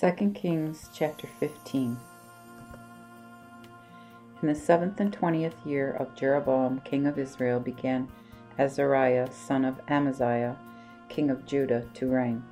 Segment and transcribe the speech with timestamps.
[0.00, 1.98] 2 Kings chapter 15
[4.40, 8.06] In the seventh and twentieth year of Jeroboam king of Israel began
[8.60, 10.56] Azariah son of Amaziah
[11.08, 12.44] king of Judah to reign.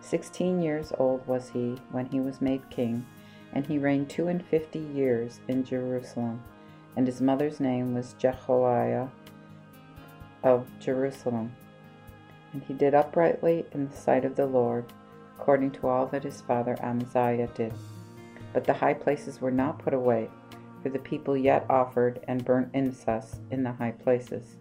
[0.00, 3.04] Sixteen years old was he when he was made king,
[3.52, 6.40] and he reigned two and fifty years in Jerusalem.
[6.94, 9.08] And his mother's name was Jehoiah
[10.44, 11.56] of Jerusalem.
[12.52, 14.84] And he did uprightly in the sight of the Lord
[15.38, 17.72] according to all that his father Amaziah did.
[18.52, 20.30] But the high places were not put away,
[20.82, 24.56] for the people yet offered and burnt incense in the high places.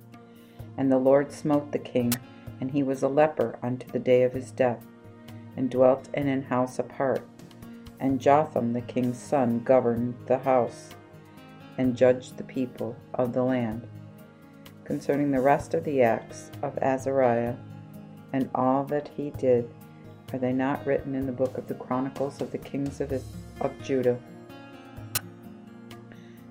[0.78, 2.14] And the Lord smote the king,
[2.60, 4.86] and he was a leper unto the day of his death,
[5.56, 7.26] and dwelt in an house apart.
[8.00, 10.90] And Jotham the king's son governed the house,
[11.78, 13.88] and judged the people of the land.
[14.84, 17.56] Concerning the rest of the acts of Azariah,
[18.34, 19.70] and all that he did,
[20.36, 23.14] are they not written in the book of the Chronicles of the kings of,
[23.62, 24.20] of Judah?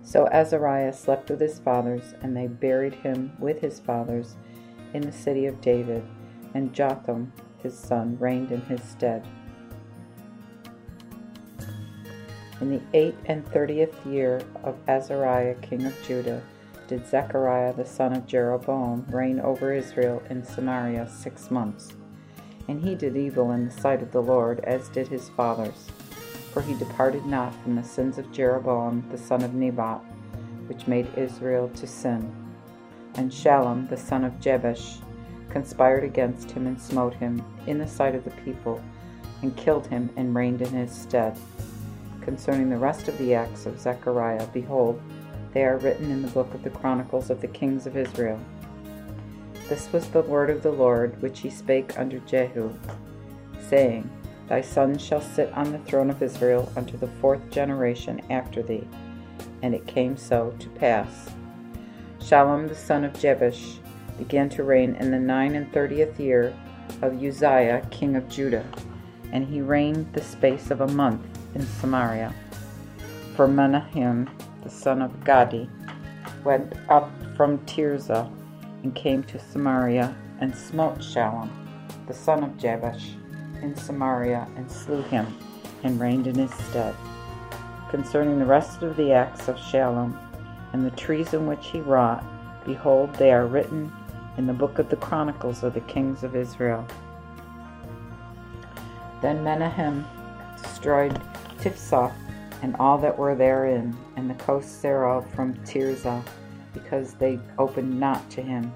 [0.02, 4.36] So Azariah slept with his fathers, and they buried him with his fathers
[4.94, 6.02] in the city of David,
[6.54, 9.26] and Jotham his son reigned in his stead.
[12.62, 16.42] In the eight and thirtieth year of Azariah king of Judah
[16.88, 21.92] did Zechariah the son of Jeroboam reign over Israel in Samaria six months.
[22.68, 25.86] And he did evil in the sight of the Lord, as did his fathers.
[26.52, 30.00] For he departed not from the sins of Jeroboam the son of Nebat,
[30.66, 32.32] which made Israel to sin.
[33.16, 34.98] And Shallum the son of Jabesh
[35.50, 38.82] conspired against him and smote him in the sight of the people,
[39.42, 41.38] and killed him and reigned in his stead.
[42.22, 45.00] Concerning the rest of the acts of Zechariah, behold,
[45.52, 48.40] they are written in the book of the Chronicles of the kings of Israel.
[49.68, 52.74] This was the word of the Lord which he spake unto Jehu,
[53.60, 54.10] saying,
[54.46, 58.86] Thy son shall sit on the throne of Israel unto the fourth generation after thee.
[59.62, 61.30] And it came so to pass.
[62.20, 63.78] Shallum the son of Jabesh
[64.18, 66.54] began to reign in the nine and thirtieth year
[67.00, 68.66] of Uzziah king of Judah,
[69.32, 71.22] and he reigned the space of a month
[71.54, 72.34] in Samaria.
[73.34, 74.28] For Menahem
[74.62, 75.70] the son of Gadi
[76.44, 78.30] went up from Tirzah
[78.84, 81.50] and came to Samaria, and smote Shallum,
[82.06, 83.14] the son of Jabesh,
[83.62, 85.26] in Samaria, and slew him,
[85.82, 86.94] and reigned in his stead.
[87.90, 90.16] Concerning the rest of the acts of Shallum,
[90.72, 92.22] and the treason which he wrought,
[92.66, 93.90] behold, they are written
[94.36, 96.86] in the book of the Chronicles of the kings of Israel.
[99.22, 100.04] Then Menahem
[100.60, 101.18] destroyed
[101.58, 102.12] Tiphsah
[102.62, 106.22] and all that were therein, and the coasts thereof from Tirzah,
[106.74, 108.70] because they opened not to him.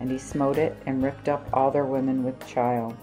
[0.00, 2.96] And he smote it, and ripped up all their women with child.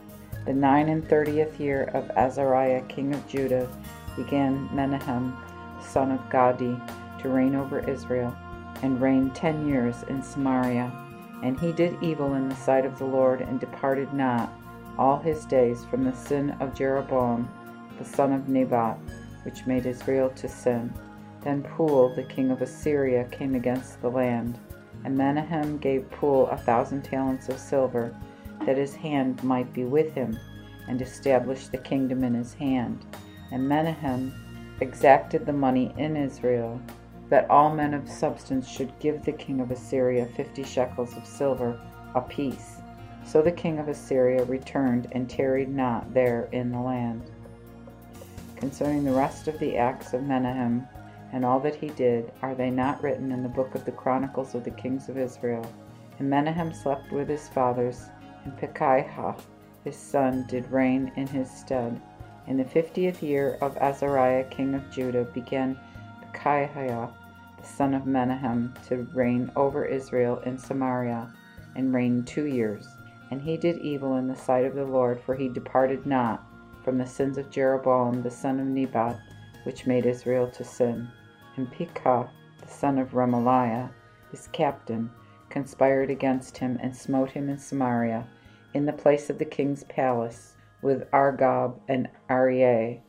[0.45, 3.69] The nine and thirtieth year of Azariah king of Judah
[4.16, 5.38] began Menahem
[5.81, 6.75] son of Gadi
[7.19, 8.35] to reign over Israel,
[8.81, 10.91] and reigned ten years in Samaria.
[11.44, 14.51] And he did evil in the sight of the Lord, and departed not
[14.97, 17.50] all his days from the sin of Jeroboam
[17.97, 18.97] the son of Nebat,
[19.44, 20.94] which made Israel to sin.
[21.43, 24.57] Then Pul, the king of Assyria, came against the land.
[25.03, 28.15] And Menahem gave Pul a thousand talents of silver,
[28.65, 30.39] that his hand might be with him,
[30.87, 33.05] and established the kingdom in his hand.
[33.51, 34.33] And Menahem
[34.79, 36.81] exacted the money in Israel,
[37.29, 41.79] that all men of substance should give the king of Assyria fifty shekels of silver
[42.15, 42.77] apiece.
[43.25, 47.31] So the king of Assyria returned and tarried not there in the land.
[48.55, 50.87] Concerning the rest of the acts of Menahem,
[51.33, 54.53] and all that he did, are they not written in the book of the Chronicles
[54.53, 55.66] of the kings of Israel?
[56.19, 58.05] And Menahem slept with his fathers,
[58.45, 59.35] and Pekahiah
[59.83, 61.99] his son did reign in his stead.
[62.45, 65.75] In the fiftieth year of Azariah king of Judah began
[66.21, 67.11] Pekahiah
[67.57, 71.33] the son of Menahem to reign over Israel in Samaria,
[71.75, 72.88] and reigned two years.
[73.31, 76.45] And he did evil in the sight of the Lord, for he departed not
[76.83, 79.19] from the sins of Jeroboam the son of Nebat,
[79.63, 81.09] which made Israel to sin
[81.55, 82.29] and Pekah,
[82.61, 83.89] the son of Remaliah,
[84.31, 85.09] his captain,
[85.50, 88.27] conspired against him and smote him in Samaria,
[88.73, 93.00] in the place of the king's palace, with Argob and Arieh,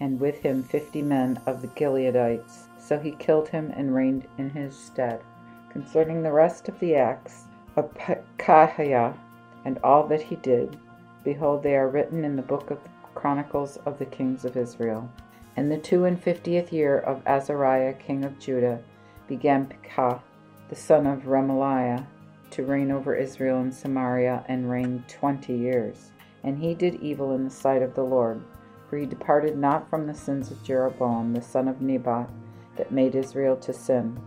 [0.00, 2.64] and with him fifty men of the Gileadites.
[2.78, 5.20] So he killed him and reigned in his stead.
[5.70, 7.44] Concerning the rest of the acts
[7.76, 9.16] of Pekahiah
[9.64, 10.78] and all that he did,
[11.24, 15.08] behold, they are written in the book of the Chronicles of the kings of Israel.
[15.56, 18.80] In the two and fiftieth year of Azariah king of Judah
[19.28, 20.20] began Pekah
[20.68, 22.04] the son of Remaliah
[22.50, 26.12] to reign over Israel and Samaria, and reigned twenty years.
[26.42, 28.42] And he did evil in the sight of the Lord,
[28.88, 32.28] for he departed not from the sins of Jeroboam the son of Nebat,
[32.76, 34.20] that made Israel to sin.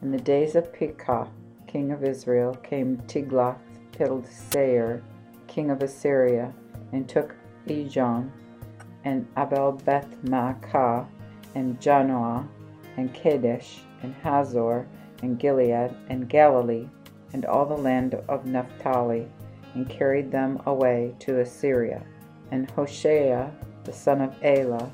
[0.00, 1.28] In the days of Pekah,
[1.66, 5.02] king of Israel, came Tiglath-Pileser,
[5.46, 6.52] king of Assyria,
[6.92, 7.34] and took
[7.66, 8.30] Ijon,
[9.04, 11.06] and Abel Beth Maacah,
[11.54, 12.46] and Janoah,
[12.96, 14.86] and Kadesh, and Hazor,
[15.22, 16.88] and Gilead, and Galilee,
[17.32, 19.26] and all the land of Naphtali,
[19.74, 22.02] and carried them away to Assyria.
[22.50, 23.50] And Hoshea,
[23.84, 24.90] the son of Elah,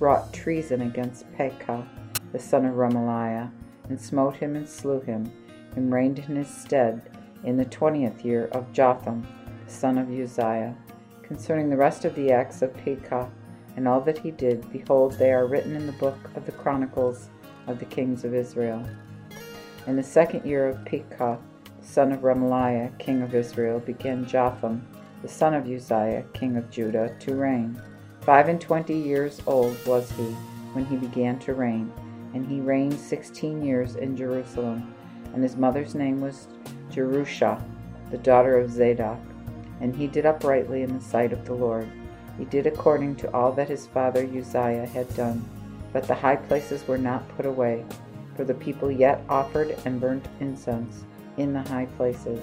[0.00, 1.86] wrought treason against Pekah,
[2.32, 3.50] the son of Remaliah,
[3.88, 5.30] and smote him and slew him,
[5.76, 7.10] and reigned in his stead
[7.44, 9.26] in the twentieth year of Jotham,
[9.66, 10.74] the son of Uzziah.
[11.22, 13.30] Concerning the rest of the acts of Pekah,
[13.76, 17.28] and all that he did, behold, they are written in the book of the Chronicles
[17.66, 18.86] of the kings of Israel.
[19.86, 21.38] In the second year of Pekah,
[21.80, 24.86] son of Remaliah, king of Israel, began Jotham,
[25.22, 27.80] the son of Uzziah, king of Judah, to reign.
[28.20, 30.24] Five and twenty years old was he
[30.74, 31.92] when he began to reign,
[32.34, 34.94] and he reigned sixteen years in Jerusalem.
[35.34, 36.46] And his mother's name was
[36.90, 37.62] Jerusha,
[38.10, 39.18] the daughter of Zadok.
[39.80, 41.88] And he did uprightly in the sight of the Lord.
[42.38, 45.44] He did according to all that his father Uzziah had done.
[45.92, 47.84] But the high places were not put away,
[48.36, 51.04] for the people yet offered and burnt incense
[51.36, 52.42] in the high places.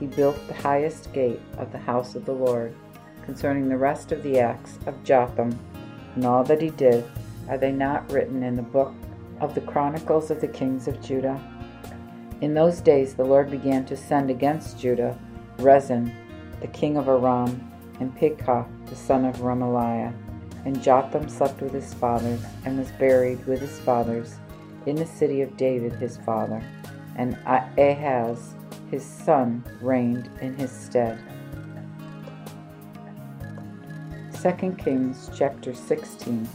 [0.00, 2.74] He built the highest gate of the house of the Lord.
[3.24, 5.58] Concerning the rest of the acts of Jotham
[6.14, 7.04] and all that he did,
[7.48, 8.92] are they not written in the book
[9.40, 11.40] of the Chronicles of the kings of Judah?
[12.40, 15.18] In those days the Lord began to send against Judah
[15.58, 16.14] Rezin,
[16.60, 20.14] the king of Aram, and Pekah, the son of Remaliah.
[20.64, 24.36] And Jotham slept with his fathers, and was buried with his fathers
[24.86, 26.62] in the city of David his father.
[27.16, 28.54] And Ahaz,
[28.90, 31.18] his son, reigned in his stead.
[34.40, 36.48] 2 Kings chapter 16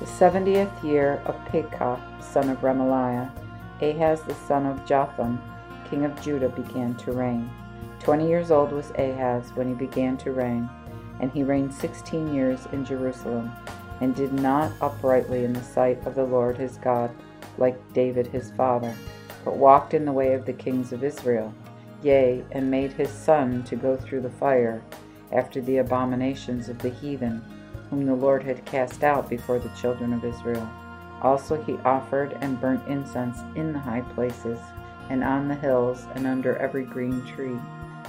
[0.00, 3.30] The seventieth year of Pekah, son of Remaliah,
[3.80, 5.40] Ahaz the son of Jotham,
[5.88, 7.50] king of Judah, began to reign.
[8.04, 10.68] Twenty years old was Ahaz when he began to reign,
[11.20, 13.50] and he reigned sixteen years in Jerusalem,
[14.02, 17.10] and did not uprightly in the sight of the Lord his God,
[17.56, 18.94] like David his father,
[19.42, 21.54] but walked in the way of the kings of Israel,
[22.02, 24.82] yea, and made his son to go through the fire,
[25.32, 27.42] after the abominations of the heathen,
[27.88, 30.68] whom the Lord had cast out before the children of Israel.
[31.22, 34.58] Also he offered and burnt incense in the high places,
[35.08, 37.58] and on the hills, and under every green tree.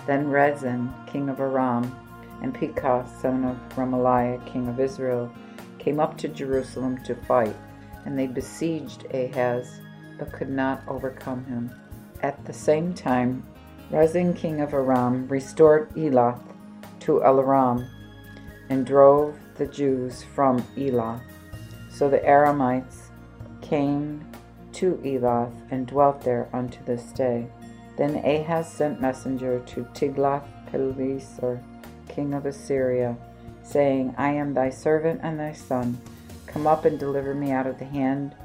[0.06, 1.96] Then Rezin, king of Aram,
[2.42, 5.32] and Pekah, son of Remaliah, king of Israel,
[5.80, 7.56] came up to Jerusalem to fight,
[8.06, 9.80] and they besieged Ahaz,
[10.20, 11.72] but could not overcome him.
[12.22, 13.44] At the same time,
[13.90, 16.42] Rezin, king of Aram, restored Elath
[17.02, 17.88] to Elaram,
[18.70, 21.22] and drove the Jews from Elath.
[21.90, 23.10] So the Aramites
[23.62, 24.26] came
[24.74, 27.48] to Elath and dwelt there unto this day.
[27.98, 31.62] Then Ahaz sent messenger to Tiglath-Pileser,
[32.10, 33.16] king of Assyria,
[33.64, 36.00] saying, I am thy servant and thy son.
[36.46, 38.36] Come up and deliver me out of the hand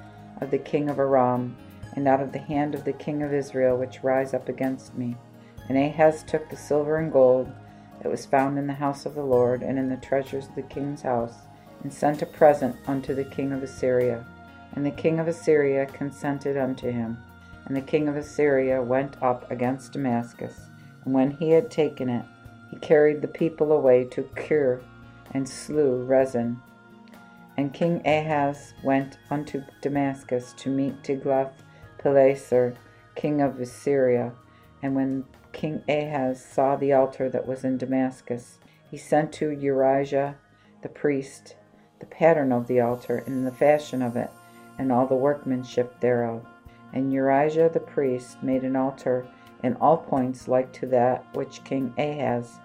[0.41, 1.56] of the king of Aram,
[1.94, 5.17] and out of the hand of the king of Israel, which rise up against me.
[5.69, 7.52] And Ahaz took the silver and gold
[8.02, 10.62] that was found in the house of the Lord, and in the treasures of the
[10.62, 11.35] king's house,
[11.82, 14.25] and sent a present unto the king of Assyria.
[14.73, 17.19] And the king of Assyria consented unto him.
[17.71, 20.59] And the king of Assyria went up against Damascus,
[21.05, 22.25] and when he had taken it,
[22.69, 24.83] he carried the people away to Kir,
[25.35, 26.61] and slew Rezin.
[27.57, 32.75] And King Ahaz went unto Damascus to meet Tiglath-Pileser,
[33.15, 34.33] king of Assyria.
[34.83, 38.59] And when King Ahaz saw the altar that was in Damascus,
[38.91, 40.35] he sent to Urijah
[40.83, 41.55] the priest
[42.00, 44.31] the pattern of the altar and the fashion of it,
[44.77, 46.45] and all the workmanship thereof.
[46.92, 49.26] And Urijah the priest made an altar
[49.62, 52.59] in all points like to that which King Ahaz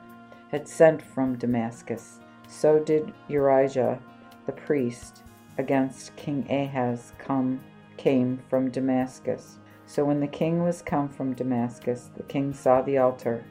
[0.49, 2.19] had sent from Damascus.
[2.47, 3.99] So did Urijah
[4.45, 5.23] the priest
[5.57, 7.61] against King Ahaz come
[7.97, 9.57] came from Damascus.
[9.85, 13.43] So when the king was come from Damascus, the king saw the altar,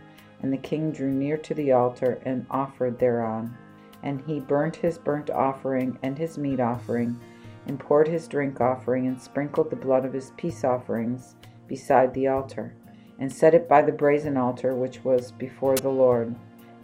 [0.43, 3.57] and the king drew near to the altar and offered thereon.
[4.02, 7.19] And he burnt his burnt offering and his meat offering
[7.66, 12.26] and poured his drink offering, and sprinkled the blood of his peace offerings beside the
[12.26, 12.75] altar,
[13.18, 16.35] and set it by the brazen altar which was before the Lord,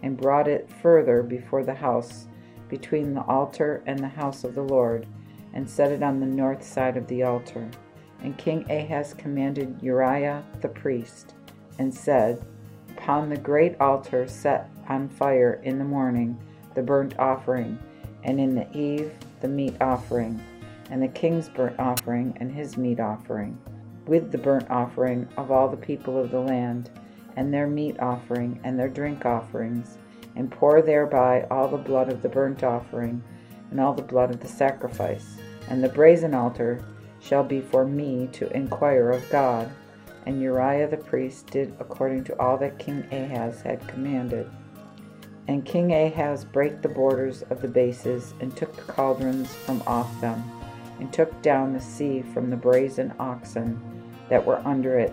[0.01, 2.27] and brought it further before the house,
[2.69, 5.05] between the altar and the house of the Lord,
[5.53, 7.69] and set it on the north side of the altar.
[8.23, 11.33] And King Ahaz commanded Uriah the priest,
[11.79, 12.43] and said,
[12.89, 16.37] Upon the great altar set on fire in the morning
[16.75, 17.79] the burnt offering,
[18.23, 19.11] and in the eve
[19.41, 20.41] the meat offering,
[20.91, 23.57] and the king's burnt offering and his meat offering,
[24.05, 26.91] with the burnt offering of all the people of the land,
[27.35, 29.97] and their meat offering and their drink offerings,
[30.35, 33.23] and pour thereby all the blood of the burnt offering
[33.71, 35.37] and all the blood of the sacrifice.
[35.69, 36.83] And the brazen altar
[37.21, 39.71] shall be for me to inquire of God.
[40.25, 44.49] And Uriah the priest did according to all that King Ahaz had commanded.
[45.47, 50.21] And King Ahaz brake the borders of the bases, and took the cauldrons from off
[50.21, 50.43] them,
[51.01, 53.81] and took down the sea from the brazen oxen
[54.29, 55.11] that were under it,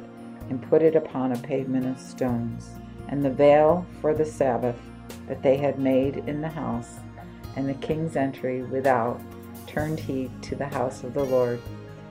[0.51, 2.71] and put it upon a pavement of stones.
[3.09, 4.77] And the veil for the Sabbath
[5.27, 7.01] that they had made in the house,
[7.57, 9.21] and the king's entry without,
[9.67, 11.61] turned he to the house of the Lord,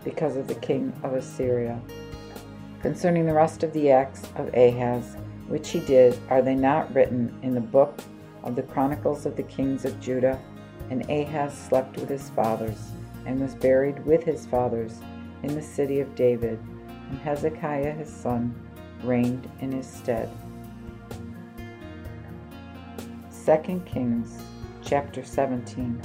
[0.03, 1.79] because of the king of Assyria.
[2.81, 5.17] Concerning the rest of the acts of Ahaz,
[5.47, 7.99] which he did, are they not written in the book
[8.43, 10.39] of the Chronicles of the Kings of Judah?
[10.89, 12.91] And Ahaz slept with his fathers,
[13.27, 14.99] and was buried with his fathers
[15.43, 16.59] in the city of David,
[17.09, 18.55] and Hezekiah his son
[19.03, 20.31] reigned in his stead.
[23.45, 24.41] 2 Kings
[24.83, 26.01] chapter 17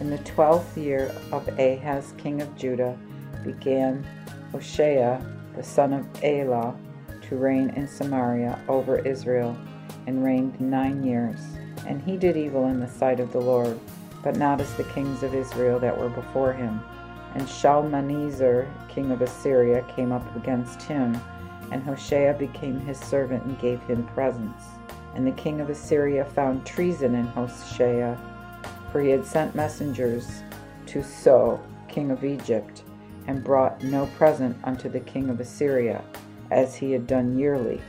[0.00, 2.98] In the twelfth year of Ahaz king of Judah
[3.44, 4.06] began
[4.52, 5.20] Hoshea
[5.54, 6.74] the son of Elah
[7.28, 9.56] to reign in Samaria over Israel,
[10.06, 11.38] and reigned nine years.
[11.86, 13.78] And he did evil in the sight of the Lord,
[14.28, 16.82] but not as the kings of Israel that were before him.
[17.34, 21.18] And Shalmaneser, king of Assyria, came up against him,
[21.72, 24.64] and Hoshea became his servant and gave him presents.
[25.14, 28.18] And the king of Assyria found treason in Hoshea,
[28.92, 30.42] for he had sent messengers
[30.88, 31.58] to So,
[31.88, 32.82] king of Egypt,
[33.28, 36.04] and brought no present unto the king of Assyria,
[36.50, 37.80] as he had done yearly.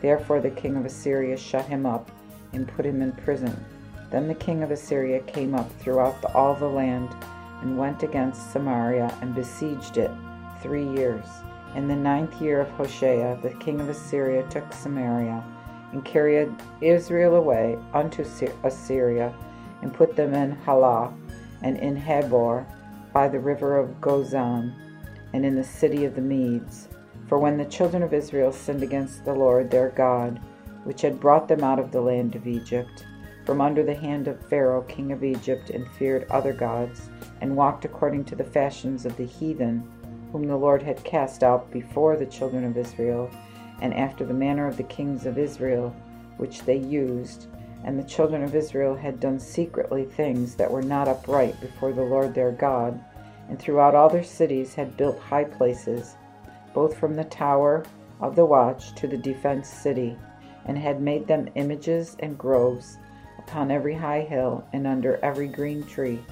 [0.00, 2.08] Therefore the king of Assyria shut him up
[2.52, 3.64] and put him in prison.
[4.10, 7.14] Then the king of Assyria came up throughout the, all the land
[7.62, 10.10] and went against Samaria and besieged it
[10.62, 11.26] three years.
[11.74, 15.44] In the ninth year of Hoshea, the king of Assyria took Samaria
[15.92, 16.50] and carried
[16.80, 18.24] Israel away unto
[18.64, 19.34] Assyria
[19.82, 21.12] and put them in Halah
[21.62, 22.66] and in Habor
[23.12, 24.74] by the river of Gozan
[25.32, 26.88] and in the city of the Medes.
[27.26, 30.40] For when the children of Israel sinned against the Lord their God,
[30.84, 33.04] which had brought them out of the land of Egypt,
[33.48, 37.08] from under the hand of Pharaoh king of Egypt, and feared other gods,
[37.40, 39.82] and walked according to the fashions of the heathen,
[40.30, 43.30] whom the Lord had cast out before the children of Israel,
[43.80, 45.96] and after the manner of the kings of Israel,
[46.36, 47.46] which they used,
[47.84, 52.04] and the children of Israel had done secretly things that were not upright before the
[52.04, 53.02] Lord their God,
[53.48, 56.16] and throughout all their cities had built high places,
[56.74, 57.82] both from the tower
[58.20, 60.18] of the watch to the defense city,
[60.66, 62.98] and had made them images and groves
[63.48, 66.22] upon every high hill and under every green tree,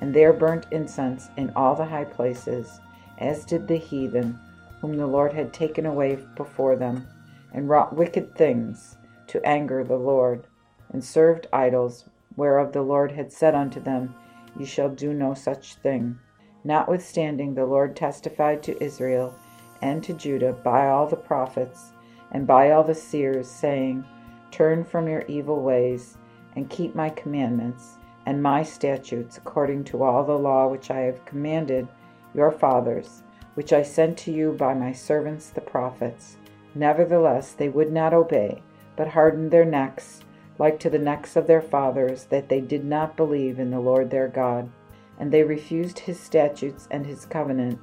[0.00, 2.80] and there burnt incense in all the high places,
[3.18, 4.38] as did the heathen,
[4.80, 7.06] whom the Lord had taken away before them,
[7.52, 8.96] and wrought wicked things
[9.28, 10.46] to anger the Lord,
[10.92, 14.12] and served idols, whereof the Lord had said unto them,
[14.58, 16.18] Ye shall do no such thing.
[16.64, 19.34] Notwithstanding, the Lord testified to Israel
[19.80, 21.92] and to Judah by all the prophets
[22.32, 24.04] and by all the seers, saying,
[24.50, 26.16] Turn from your evil ways,
[26.56, 31.24] and keep my commandments and my statutes, according to all the law which I have
[31.24, 31.88] commanded
[32.34, 33.22] your fathers,
[33.54, 36.36] which I sent to you by my servants the prophets.
[36.74, 38.62] Nevertheless, they would not obey,
[38.96, 40.20] but hardened their necks,
[40.58, 44.10] like to the necks of their fathers, that they did not believe in the Lord
[44.10, 44.70] their God
[45.18, 47.78] and they refused his statutes and his covenant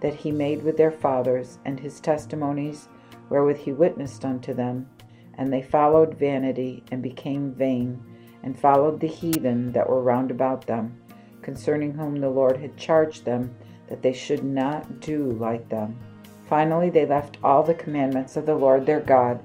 [0.00, 2.88] that he made with their fathers, and his testimonies
[3.28, 4.88] wherewith he witnessed unto them.
[5.34, 8.02] And they followed vanity, and became vain,
[8.42, 10.96] and followed the heathen that were round about them,
[11.42, 13.54] concerning whom the Lord had charged them
[13.88, 15.98] that they should not do like them.
[16.48, 19.40] Finally, they left all the commandments of the Lord their God,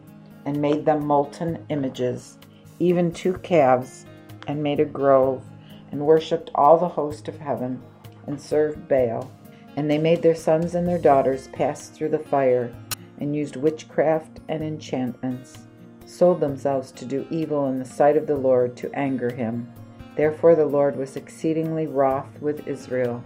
[0.46, 2.38] and made them molten images,
[2.80, 4.06] even two calves,
[4.48, 5.44] and made a grove
[5.92, 7.82] and worshipped all the host of heaven,
[8.28, 9.32] and served Baal.
[9.76, 12.76] And they made their sons and their daughters pass through the fire,
[13.20, 15.68] and used witchcraft and enchantments,
[16.06, 19.72] sold themselves to do evil in the sight of the Lord to anger him.
[20.16, 23.24] Therefore the Lord was exceedingly wroth with Israel,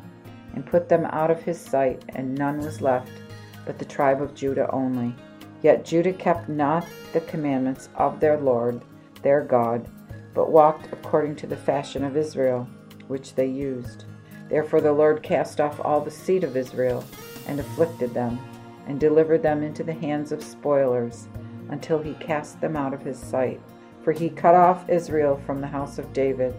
[0.55, 3.11] and put them out of his sight, and none was left
[3.69, 5.13] but the tribe of Judah only.
[5.61, 8.81] Yet Judah kept not the commandments of their Lord,
[9.21, 9.87] their God,
[10.33, 12.67] but walked according to the fashion of Israel,
[13.07, 14.05] which they used.
[14.49, 17.03] Therefore the Lord cast off all the seed of Israel,
[17.45, 18.39] and afflicted them,
[18.87, 21.27] and delivered them into the hands of spoilers,
[21.69, 23.61] until he cast them out of his sight.
[24.01, 26.55] for he cut off Israel from the house of David.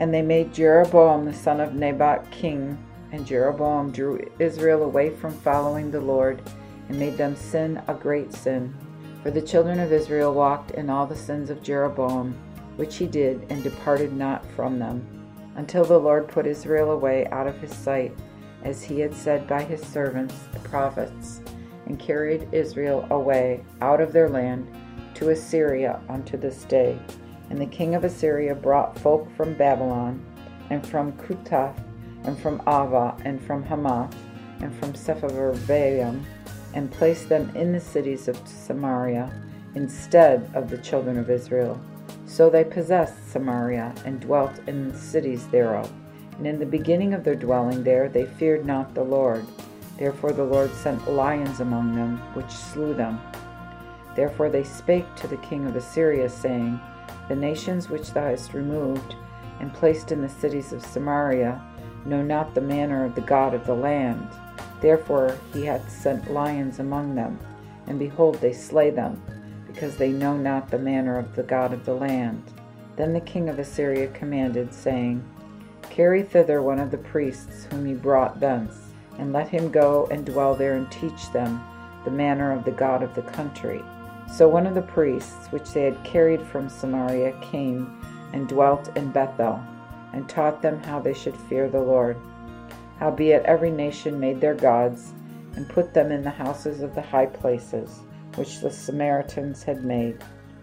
[0.00, 2.78] And they made Jeroboam the son of Nebat king,
[3.12, 6.42] and Jeroboam drew Israel away from following the Lord,
[6.88, 8.74] and made them sin a great sin.
[9.22, 12.34] For the children of Israel walked in all the sins of Jeroboam,
[12.76, 15.06] which he did, and departed not from them,
[15.56, 18.16] until the Lord put Israel away out of his sight,
[18.64, 21.40] as he had said by his servants the prophets,
[21.86, 24.66] and carried Israel away out of their land
[25.14, 26.98] to Assyria unto this day.
[27.50, 30.24] And the king of Assyria brought folk from Babylon,
[30.70, 31.74] and from Cuthah,
[32.24, 34.14] and from Ava, and from Hamath,
[34.60, 36.22] and from Sepharvaim,
[36.74, 39.30] and placed them in the cities of Samaria
[39.74, 41.80] instead of the children of Israel.
[42.26, 45.92] So they possessed Samaria, and dwelt in the cities thereof.
[46.38, 49.44] And in the beginning of their dwelling there they feared not the Lord.
[50.02, 53.20] Therefore the Lord sent lions among them, which slew them.
[54.16, 56.80] Therefore they spake to the king of Assyria, saying,
[57.28, 59.14] The nations which thou hast removed
[59.60, 61.62] and placed in the cities of Samaria
[62.04, 64.26] know not the manner of the God of the land.
[64.80, 67.38] Therefore he hath sent lions among them,
[67.86, 69.22] and behold, they slay them,
[69.68, 72.42] because they know not the manner of the God of the land.
[72.96, 75.24] Then the king of Assyria commanded, saying,
[75.90, 80.24] Carry thither one of the priests whom ye brought thence, and let him go and
[80.24, 81.62] dwell there and teach them
[82.04, 83.82] the manner of the God of the country.
[84.32, 88.00] So one of the priests which they had carried from Samaria came
[88.32, 89.60] and dwelt in Bethel,
[90.12, 92.16] and taught them how they should fear the Lord.
[92.98, 95.12] Howbeit every nation made their gods,
[95.54, 98.00] and put them in the houses of the high places,
[98.36, 100.16] which the Samaritans had made,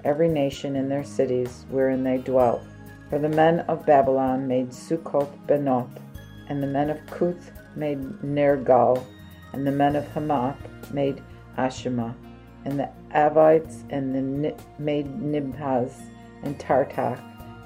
[0.03, 2.61] every nation in their cities wherein they dwelt.
[3.09, 5.99] For the men of Babylon made Succoth Benoth,
[6.47, 9.03] and the men of Cuth made Nergal,
[9.53, 11.23] and the men of Hamath made
[11.57, 12.15] Ashima
[12.65, 15.93] and the Avites and the made Nibhaz
[16.43, 17.19] and Tartak,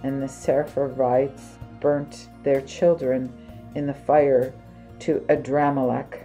[0.03, 3.31] and the Sepharvites burnt their children
[3.75, 4.53] in the fire
[4.99, 6.19] to Adramelech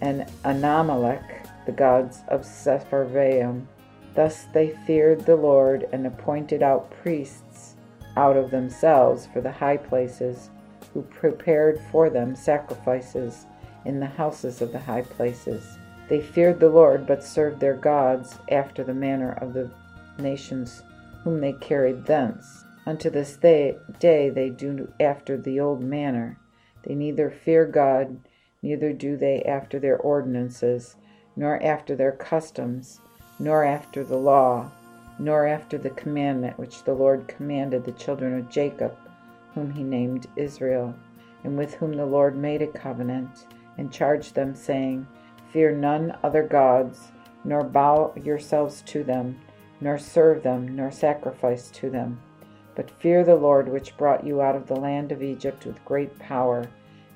[0.00, 3.66] and Anamelech, the gods of Sepharvaim.
[4.14, 7.76] Thus they feared the Lord and appointed out priests
[8.16, 10.50] out of themselves for the high places,
[10.92, 13.46] who prepared for them sacrifices
[13.84, 15.78] in the houses of the high places.
[16.08, 19.70] They feared the Lord, but served their gods after the manner of the
[20.18, 20.82] nations
[21.22, 22.64] whom they carried thence.
[22.86, 26.38] Unto this day they do after the old manner.
[26.82, 28.18] They neither fear God,
[28.62, 30.96] neither do they after their ordinances,
[31.36, 33.00] nor after their customs,
[33.38, 34.70] nor after the law,
[35.18, 38.96] nor after the commandment which the Lord commanded the children of Jacob,
[39.54, 40.94] whom he named Israel,
[41.44, 43.46] and with whom the Lord made a covenant,
[43.78, 45.06] and charged them, saying,
[45.52, 47.12] Fear none other gods,
[47.44, 49.40] nor bow yourselves to them,
[49.80, 52.20] nor serve them, nor sacrifice to them.
[52.74, 56.18] But fear the Lord which brought you out of the land of Egypt with great
[56.18, 56.68] power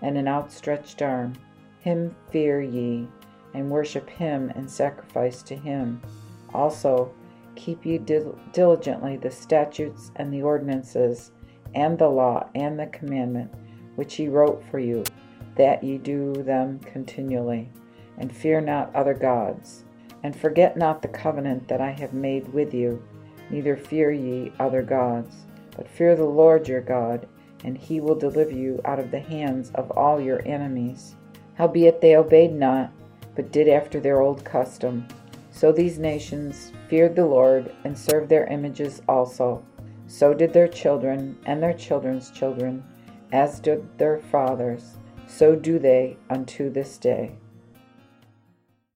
[0.03, 1.35] and an outstretched arm.
[1.81, 3.09] Him fear ye,
[3.53, 6.03] and worship him and sacrifice to him.
[6.53, 7.13] Also,
[7.55, 11.31] keep ye diligently the statutes and the ordinances,
[11.75, 13.53] and the law and the commandment,
[13.97, 15.05] which he wrote for you,
[15.57, 17.71] that ye do them continually
[18.19, 19.85] and fear not other gods.
[20.23, 23.03] And forget not the covenant that I have made with you,
[23.51, 25.35] neither fear ye other gods,
[25.77, 27.29] but fear the Lord your God,
[27.63, 31.17] and he will deliver you out of the hands of all your enemies.
[31.55, 32.91] Howbeit they obeyed not,
[33.35, 35.07] but did after their old custom.
[35.51, 39.65] So these nations feared the Lord, and served their images also.
[40.17, 42.85] So did their children, and their children's children,
[43.33, 44.95] as did their fathers.
[45.27, 47.33] So do they unto this day.